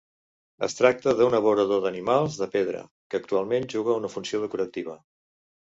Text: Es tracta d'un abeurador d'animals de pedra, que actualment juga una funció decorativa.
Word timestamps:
Es 0.67 0.75
tracta 0.77 1.13
d'un 1.19 1.37
abeurador 1.39 1.83
d'animals 1.83 2.41
de 2.45 2.49
pedra, 2.59 2.83
que 3.09 3.21
actualment 3.23 3.71
juga 3.77 3.99
una 4.01 4.13
funció 4.17 4.45
decorativa. 4.49 5.03